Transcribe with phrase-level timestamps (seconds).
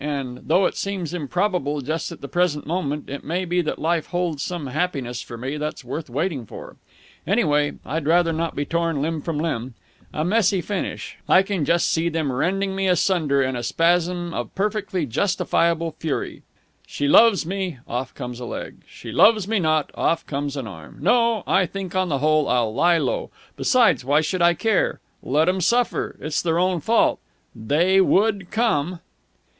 [0.03, 4.07] And, though it seems improbable just at the present moment, it may be that life
[4.07, 6.77] holds some happiness for me that's worth waiting for.
[7.27, 9.75] Anyway, I'd rather not be torn limb from limb.
[10.11, 11.17] A messy finish!
[11.29, 16.41] I can just see them rending me asunder in a spasm of perfectly justifiable fury.
[16.87, 18.77] 'She loves me!' Off comes a leg.
[18.87, 20.97] 'She loves me not!' Off comes an arm.
[20.99, 23.29] No, I think on the whole I'll lie low.
[23.55, 24.99] Besides, why should I care?
[25.21, 26.15] Let 'em suffer.
[26.19, 27.19] It's their own fault.
[27.55, 28.99] They would come!"